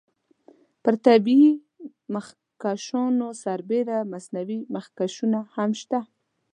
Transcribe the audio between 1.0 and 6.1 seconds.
طبیعي مخکشونو سربیره مصنوعي مخکشونه هم شته.